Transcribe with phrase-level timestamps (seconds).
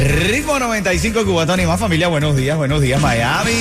[0.00, 2.08] Ritmo 95 Cubatón y más familia.
[2.08, 3.52] Buenos días, buenos días Miami.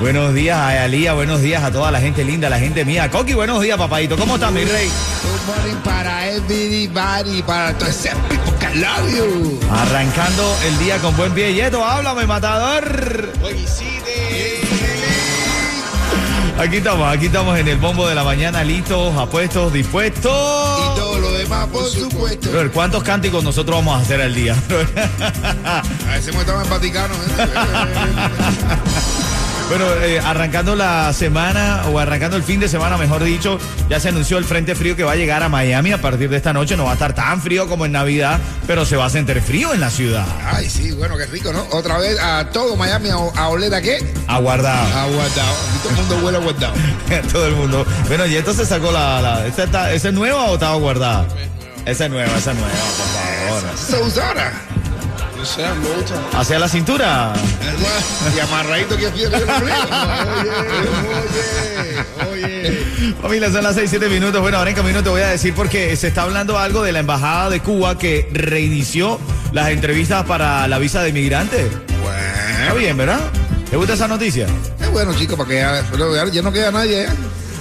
[0.00, 3.10] Buenos días a Alía, buenos días a toda la gente linda, la gente mía.
[3.10, 4.16] Coqui, buenos días, papadito.
[4.16, 4.88] ¿Cómo estás, mi rey?
[4.88, 9.60] Good morning para everybody, para todo ese people que love you.
[9.70, 11.54] Arrancando el día con buen pie.
[11.54, 13.30] Yeto, háblame, matador.
[16.60, 20.30] Aquí estamos, aquí estamos en el bombo de la mañana, listos, apuestos, dispuestos.
[20.30, 22.50] Y todo lo demás, por supuesto.
[22.50, 24.54] Brother, ¿cuántos cánticos nosotros vamos a hacer al día?
[25.64, 27.14] A veces estamos en Vaticano.
[27.14, 27.18] ¿eh?
[29.70, 33.56] Bueno, eh, arrancando la semana o arrancando el fin de semana, mejor dicho,
[33.88, 36.38] ya se anunció el frente frío que va a llegar a Miami a partir de
[36.38, 36.76] esta noche.
[36.76, 39.72] No va a estar tan frío como en Navidad, pero se va a sentir frío
[39.72, 40.26] en la ciudad.
[40.44, 41.64] Ay, sí, bueno, qué rico, ¿no?
[41.70, 44.04] Otra vez a todo Miami a, a oler a qué?
[44.26, 44.92] Aguardado.
[44.92, 45.54] Aguardado.
[45.84, 46.74] Todo el mundo huele aguardado.
[47.32, 47.86] Todo el mundo.
[48.08, 49.22] Bueno, y esto se sacó la.
[49.22, 51.26] la ¿esta, está- ¿Esa es nueva o estaba guardada?
[51.86, 53.78] Esa es nueva, esa es nueva, por favor.
[53.78, 54.52] Se usa ahora.
[56.34, 57.32] Hacia la cintura.
[58.36, 59.74] Y amarradito que lo frío.
[62.30, 63.14] Oye, oye, oye.
[63.22, 64.40] Familia, son las 6, 7 minutos.
[64.42, 66.98] Bueno, ahora en camino te voy a decir porque se está hablando algo de la
[67.00, 69.18] Embajada de Cuba que reinició
[69.52, 71.66] las entrevistas para la visa de inmigrante.
[71.66, 73.20] Está Bueno, bien, ¿verdad?
[73.70, 74.46] ¿Te gusta esa noticia?
[74.80, 75.82] es bueno, chicos, para que ya,
[76.32, 77.14] ya, no queda nadie ya.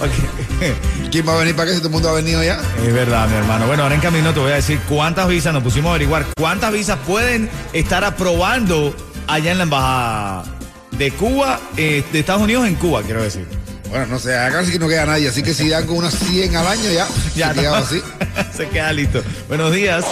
[1.10, 2.60] ¿Quién va a venir para qué si todo el mundo ha venido ya?
[2.84, 3.66] Es verdad, mi hermano.
[3.66, 6.72] Bueno, ahora en camino te voy a decir cuántas visas, nos pusimos a averiguar cuántas
[6.72, 8.94] visas pueden estar aprobando
[9.26, 10.44] allá en la Embajada
[10.92, 13.46] de Cuba, eh, de Estados Unidos en Cuba, quiero decir.
[13.88, 16.14] Bueno, no sé, acá sí que no queda nadie, así que si dan con unas
[16.14, 17.74] 100 al año ya, Ya se no.
[17.74, 18.00] así.
[18.56, 19.22] Se queda listo.
[19.48, 20.04] Buenos días.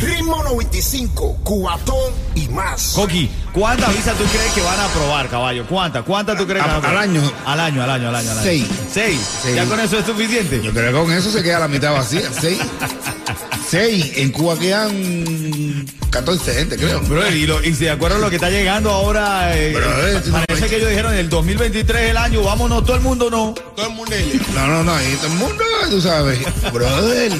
[0.00, 2.92] Ritmo 95, cuatón y más.
[2.94, 5.66] Coqui, ¿cuántas visas tú crees que van a aprobar, caballo?
[5.66, 6.02] ¿Cuántas?
[6.04, 6.96] ¿Cuántas tú crees que van a aprobar?
[6.98, 7.32] al año.
[7.46, 8.30] Al año, al año, al año.
[8.30, 8.44] Al año.
[8.44, 8.66] Seis.
[8.92, 9.20] ¿Seis?
[9.42, 9.56] Seis.
[9.56, 10.60] ¿Ya con eso es suficiente?
[10.62, 12.22] Yo creo que con eso se queda la mitad vacía.
[12.40, 12.58] Seis.
[13.68, 14.12] Seis.
[14.16, 17.00] En Cuba quedan 14 gente, creo.
[17.00, 19.74] Bro, y, lo- y de acuerdo a lo que está llegando ahora, eh,
[20.26, 23.54] no- parece que ellos dijeron en el 2023 el año, vámonos, todo el mundo no.
[23.74, 24.14] Todo el mundo
[24.54, 26.38] No, no, no, ahí todo el mundo, tú sabes.
[26.72, 27.32] Brother,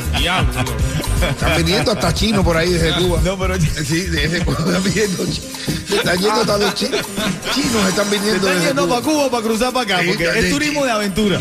[1.31, 3.21] están viniendo hasta chinos por ahí desde Cuba.
[3.25, 5.25] No, pero Sí, desde Cuba están viniendo.
[5.25, 7.01] Están yendo hasta los chinos.
[7.55, 9.01] Chinos están viniendo están yendo Cuba.
[9.01, 11.39] para Cuba para cruzar para acá, Sí, porque es turismo de aventura.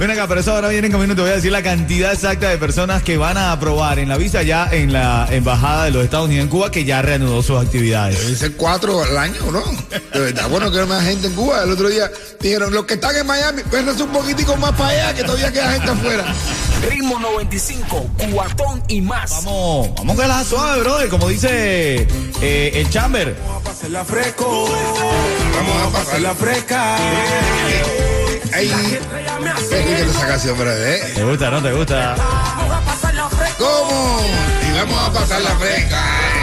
[0.00, 2.48] Ven acá, pero eso ahora viene en camino, te voy a decir la cantidad exacta
[2.48, 6.04] de personas que van a aprobar en la visa ya en la Embajada de los
[6.04, 8.18] Estados Unidos en Cuba, que ya reanudó sus actividades.
[8.20, 9.62] Deben ser cuatro al año, ¿no?
[10.12, 11.62] De verdad, bueno, que hay más gente en Cuba.
[11.64, 12.10] El otro día
[12.40, 15.72] dijeron, los que están en Miami, pues un poquitico más para allá, que todavía queda
[15.72, 16.24] gente afuera.
[16.82, 19.30] Ritmo 95, cuatón y más.
[19.30, 22.06] Vamos, vamos con la suave, brother, como dice
[22.40, 23.36] eh, el Chamber.
[23.64, 24.68] Pasarla fresco.
[25.54, 26.96] Vamos a pasar la fresca.
[28.54, 31.12] Ay, qué rica esa canción, brother, ¿eh?
[31.14, 32.14] ¿Te gusta, no te gusta?
[33.58, 34.20] ¿Cómo?
[34.68, 35.96] Y vamos a pasar la fresca.
[35.96, 35.98] ¿eh?
[35.98, 36.37] Y chaca, chaca, chaca, chaca,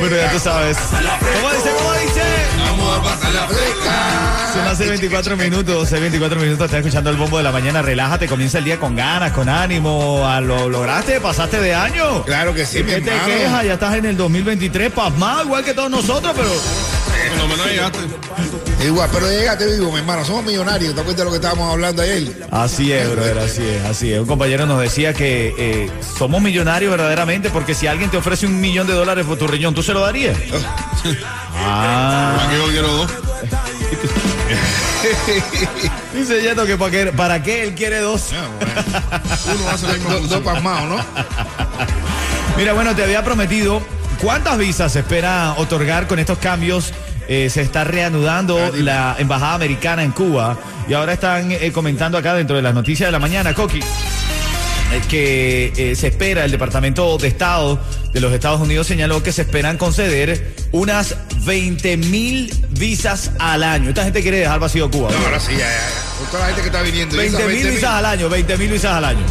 [0.00, 0.76] Bueno, ya tú sabes.
[0.76, 1.70] ¿Cómo dice?
[1.78, 2.22] ¿Cómo dice?
[2.58, 4.52] Vamos a pasar la fresca.
[4.52, 8.26] Son hace 24 minutos, hace 24 minutos estás escuchando el bombo de la mañana, relájate,
[8.28, 12.22] comienza el día con ganas, con ánimo, Ah, lo lograste, pasaste de año.
[12.24, 13.26] Claro que sí, ¿Y mi ¿Qué te hermano.
[13.34, 13.64] quejas?
[13.64, 16.48] Ya estás en el 2023, pasmado, igual que todos nosotros, pero
[17.28, 17.98] Por lo menos llegaste.
[18.84, 20.24] Igual, pero llegate vivo, mi hermano.
[20.24, 20.94] Somos millonarios.
[20.94, 22.46] ¿Te acuerdas de lo que estábamos hablando ayer?
[22.50, 24.20] así es, brother, así es, así es.
[24.20, 28.60] Un compañero nos decía que eh, somos millonarios verdaderamente porque si alguien te ofrece un
[28.60, 30.36] millón de dólares por tu riñón, ¿tú se lo darías?
[31.66, 33.10] Ah, yo quiero dos.
[36.14, 38.30] dice Yeto que para qué, para qué él quiere dos.
[38.32, 40.42] Uno hace la misma Dos función.
[40.44, 41.04] dos pasmados, ¿no?
[42.56, 43.82] Mira, bueno, te había prometido
[44.20, 46.92] cuántas visas se espera otorgar con estos cambios.
[47.26, 52.34] Eh, se está reanudando la embajada americana en Cuba y ahora están eh, comentando acá
[52.34, 57.16] dentro de las noticias de la mañana, Coqui, eh, que eh, se espera, el Departamento
[57.16, 57.80] de Estado
[58.12, 63.88] de los Estados Unidos señaló que se esperan conceder unas 20 mil visas al año.
[63.88, 65.10] Esta gente quiere dejar vacío Cuba.
[65.10, 66.18] No, ahora sí, ya, ya.
[66.18, 67.16] Con toda la gente que está viniendo.
[67.16, 69.26] 20 Esa mil visas al año, 20 mil visas al año.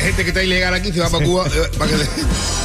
[0.00, 1.44] Gente que está ilegal aquí se va para Cuba.
[1.78, 1.96] para que...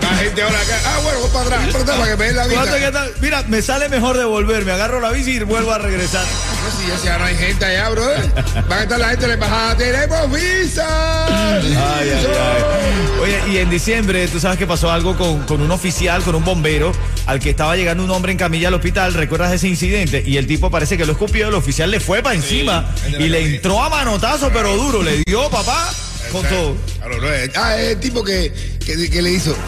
[0.00, 0.80] La gente ahora acá.
[0.84, 3.06] Ah, bueno, voy para atrás, para que me den la.
[3.20, 4.72] Mira, me sale mejor devolverme.
[4.72, 6.24] Agarro la bici y vuelvo a regresar.
[6.24, 8.32] No, si ya, si ya no hay gente allá, brother.
[8.68, 9.76] Van a estar la gente en la embajada.
[9.76, 11.26] ¡Tenemos visa!
[11.26, 13.20] Ay, ay, ay.
[13.22, 16.44] Oye, y en diciembre, tú sabes que pasó algo con, con un oficial, con un
[16.44, 16.92] bombero,
[17.26, 19.14] al que estaba llegando un hombre en camilla al hospital.
[19.14, 20.22] ¿Recuerdas ese incidente?
[20.26, 23.56] Y el tipo parece que lo escupió, el oficial le fue para encima y le
[23.56, 25.02] entró a manotazo, pero duro.
[25.02, 25.90] Le dio, papá,
[26.30, 26.76] con todo.
[26.98, 28.52] Claro, no es- Ah, es el tipo que,
[28.84, 29.54] que, que le hizo.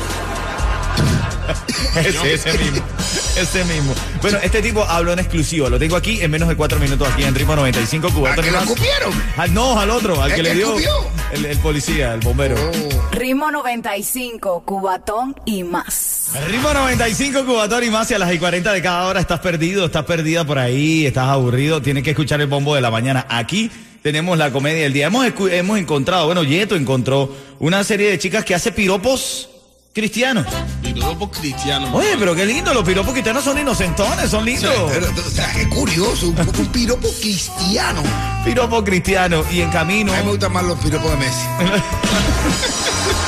[1.97, 2.83] Ese, ese mismo.
[3.37, 3.95] Ese mismo.
[4.23, 5.69] Bueno, este tipo habló en exclusivo.
[5.69, 8.49] Lo tengo aquí en menos de cuatro minutos aquí en Ritmo 95 ¿A Cubatón que
[8.49, 8.69] y lo más.
[8.69, 9.13] escupieron?
[9.37, 10.75] Al- no, al otro, al ¿El que le que dio
[11.33, 12.57] el, el policía, el bombero.
[12.57, 13.11] Oh.
[13.13, 16.31] Ritmo 95, Cubatón y más.
[16.49, 19.87] Ritmo 95 Cubatón y más y a las y 40 de cada hora estás perdido,
[19.87, 23.27] estás perdida por ahí, estás aburrido, tienes que escuchar el bombo de la mañana.
[23.29, 23.71] Aquí
[24.05, 25.07] tenemos la comedia del día.
[25.07, 29.49] Hemos, hemos encontrado, bueno, Yeto encontró una serie de chicas que hace piropos
[29.95, 30.47] cristianos.
[30.83, 31.89] Piropo cristiano.
[31.97, 34.71] Oye, pero qué lindo, los piropos cristianos son inocentones, son lindos.
[34.93, 38.03] Pero, o sea, qué curioso, un, un piropo cristiano.
[38.45, 40.13] Piropo cristiano y en camino.
[40.13, 41.47] A mí me gustan más los piropos de Messi.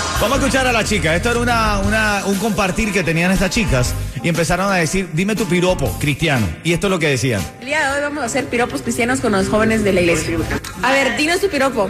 [0.20, 1.14] Vamos a escuchar a la chica.
[1.14, 3.92] Esto era una, una- un compartir que tenían estas chicas
[4.22, 6.48] y empezaron a decir, dime tu piropo cristiano.
[6.64, 7.40] Y esto es lo que decían.
[7.60, 10.36] El día de hoy vamos a hacer piropos cristianos con los jóvenes de la iglesia.
[10.82, 11.88] A ver, dinos tu piropo.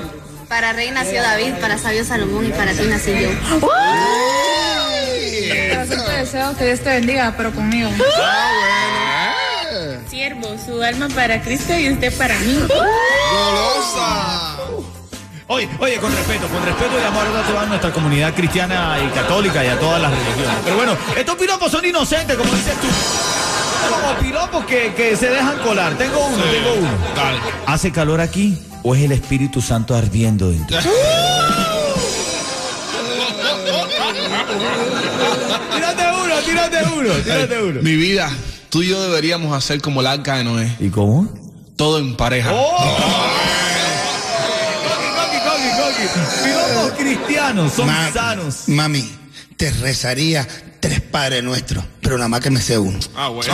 [0.49, 3.31] Para rey nació David, para sabio Salomón y para ti nací yo.
[6.07, 7.91] Te deseo que Dios te bendiga, pero conmigo.
[10.11, 12.59] Siervo, su alma para Cristo y usted para mí.
[12.69, 14.56] ¡Golosa!
[15.49, 19.65] Oye, oye, con respeto, con respeto y amor a toda nuestra comunidad cristiana y católica
[19.65, 20.57] y a todas las religiones.
[20.65, 22.89] Pero bueno, estos piropos son inocentes, como dices tú.
[23.89, 25.95] Como piropos que, que se dejan colar.
[25.97, 26.91] Tengo uno, tengo uno.
[27.15, 27.39] Dale.
[27.67, 30.77] ¿Hace calor aquí o es el Espíritu Santo ardiendo dentro?
[35.75, 37.83] tírate uno, tírate uno, tírate uno.
[37.83, 38.31] Mi vida,
[38.69, 40.77] tú y yo deberíamos hacer como el arca de Noé.
[40.81, 41.29] ¿Y cómo?
[41.77, 42.51] Todo en pareja.
[42.53, 42.77] ¡Oh!
[45.47, 46.07] Coqui, coqui,
[46.45, 48.69] Piropos cristianos son Ma- sanos.
[48.69, 49.11] Mami,
[49.57, 50.47] te rezaría
[50.81, 52.99] tres padres nuestros, pero nada más que me sé uno.
[53.17, 53.53] Ah, bueno.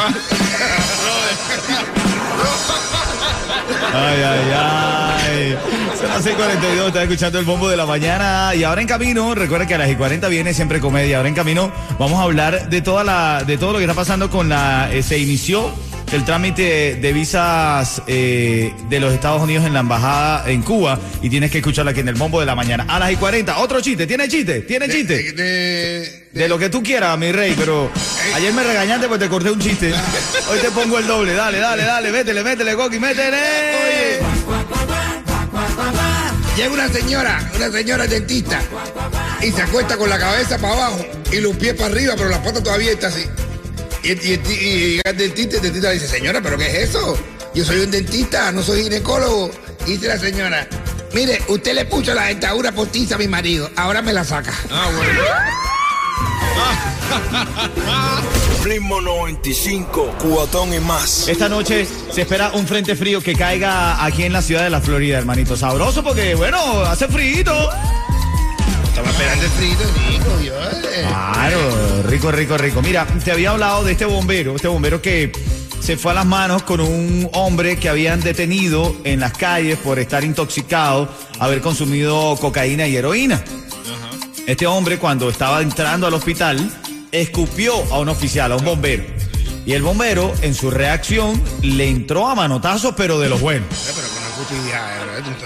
[3.94, 5.58] Ay, ay, ay.
[6.00, 8.54] Son las 6:42, está escuchando el bombo de la mañana.
[8.54, 11.18] Y ahora en camino, recuerda que a las y 40 viene siempre comedia.
[11.18, 14.30] Ahora en camino vamos a hablar de toda la, de todo lo que está pasando
[14.30, 14.88] con la.
[14.92, 15.70] eh, se inició
[16.12, 20.98] el trámite de visas eh, de los Estados Unidos en la embajada en Cuba.
[21.22, 22.84] Y tienes que escucharla aquí en el bombo de la mañana.
[22.88, 24.06] A las y 40, otro chiste.
[24.06, 24.60] ¿Tiene chiste?
[24.60, 25.32] ¿Tiene chiste?
[25.32, 27.90] De, de- De lo que tú quieras, mi rey, pero
[28.34, 29.92] ayer me regañaste porque te corté un chiste.
[30.50, 31.32] Hoy te pongo el doble.
[31.34, 34.20] Dale, dale, dale, métele, métele, Coqui, métele.
[36.56, 38.60] Llega una señora, una señora dentista,
[39.40, 42.40] y se acuesta con la cabeza para abajo y los pies para arriba, pero las
[42.40, 43.24] patas todavía está así.
[44.02, 46.90] Y, el- y y llega el dentista y el dentista dice, señora, ¿pero qué es
[46.90, 47.16] eso?
[47.54, 49.50] Yo soy un dentista, no soy ginecólogo.
[49.86, 50.66] Y dice la señora,
[51.12, 54.52] mire, usted le puso la dentadura postiza a mi marido, ahora me la saca.
[54.70, 55.20] Ah, bueno.
[58.64, 61.26] Ritmo 95, cuatón y más.
[61.28, 64.80] Esta noche se espera un frente frío que caiga aquí en la ciudad de la
[64.80, 65.56] Florida, hermanito.
[65.56, 67.42] Sabroso porque, bueno, hace frío.
[69.22, 70.56] Estaba esperando el frito, rico, Dios.
[71.06, 72.82] Claro, rico, rico, rico.
[72.82, 75.32] Mira, te había hablado de este bombero, este bombero que
[75.80, 79.98] se fue a las manos con un hombre que habían detenido en las calles por
[79.98, 81.08] estar intoxicado,
[81.38, 83.42] haber consumido cocaína y heroína.
[84.46, 86.70] Este hombre cuando estaba entrando al hospital
[87.12, 89.04] escupió a un oficial, a un bombero.
[89.64, 93.68] Y el bombero en su reacción le entró a manotazos, pero de los buenos.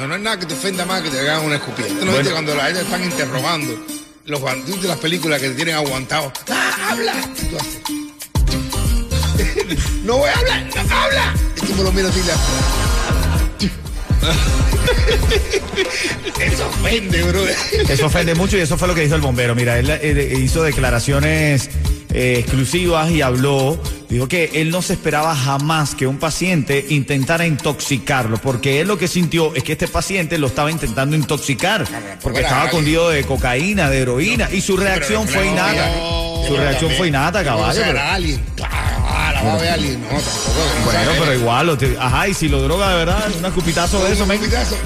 [0.06, 1.88] No es nada que te ofenda más que te hagan una escupida.
[1.88, 2.12] No Bueno.
[2.12, 3.78] viste cuando la gente están interrogando
[4.26, 6.32] los bandidos de las películas que te tienen aguantado.
[6.50, 7.12] ¡Ah, habla!
[7.42, 7.80] Y tú haces.
[10.04, 11.34] no voy a hablar, no habla.
[11.56, 12.52] El tipo lo mira así y le hace.
[16.40, 17.44] Eso ofende, bro.
[17.88, 19.54] Eso ofende mucho y eso fue lo que dijo el bombero.
[19.54, 21.70] Mira, él eh, hizo declaraciones
[22.12, 27.46] eh, exclusivas y habló, dijo que él no se esperaba jamás que un paciente intentara
[27.46, 31.84] intoxicarlo, porque él lo que sintió es que este paciente lo estaba intentando intoxicar,
[32.22, 35.92] porque estaba escondido de cocaína, de heroína, y su reacción fue no, innata.
[36.46, 37.70] Su reacción fue innata, No, caballo.
[37.70, 38.40] o sea, pero- era alguien.
[38.56, 40.00] No, tampoco.
[40.02, 44.26] no Bueno, pero igual, ajá, y si lo droga de verdad, un escupitazo de eso,
[44.26, 44.76] Un.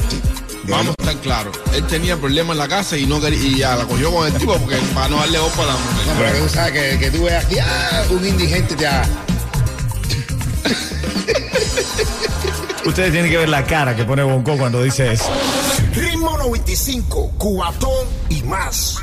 [0.70, 1.58] Vamos a estar claros.
[1.74, 4.32] Él tenía problemas en la casa y no quería, y ya la cogió con el
[4.34, 6.14] tipo porque para no darle ojo a la No, mujer.
[6.18, 9.08] pero que tú sabes que, que tú veas que ah, un indigente te haga.
[12.84, 15.30] Ustedes tienen que ver la cara que pone Bonco cuando dice eso.
[15.94, 18.96] Ritmo 95, cuatón y más.